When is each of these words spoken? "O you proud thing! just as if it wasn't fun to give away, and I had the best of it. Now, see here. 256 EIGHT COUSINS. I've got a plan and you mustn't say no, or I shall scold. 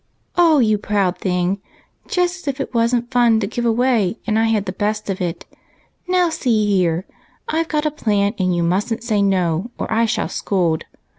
"O 0.35 0.57
you 0.57 0.79
proud 0.79 1.19
thing! 1.19 1.61
just 2.07 2.39
as 2.47 2.47
if 2.47 2.59
it 2.59 2.73
wasn't 2.73 3.11
fun 3.11 3.39
to 3.39 3.45
give 3.45 3.65
away, 3.67 4.17
and 4.25 4.39
I 4.39 4.45
had 4.45 4.65
the 4.65 4.71
best 4.71 5.11
of 5.11 5.21
it. 5.21 5.45
Now, 6.07 6.29
see 6.29 6.75
here. 6.75 7.05
256 7.51 7.51
EIGHT 7.51 7.51
COUSINS. 7.51 7.59
I've 7.59 7.67
got 7.83 7.85
a 7.85 8.03
plan 8.03 8.33
and 8.39 8.55
you 8.55 8.63
mustn't 8.63 9.03
say 9.03 9.21
no, 9.21 9.69
or 9.77 9.93
I 9.93 10.05
shall 10.05 10.27
scold. 10.27 10.85